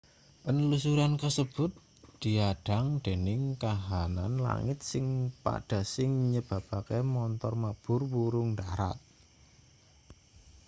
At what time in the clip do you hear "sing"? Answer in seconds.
4.89-5.05, 5.95-6.11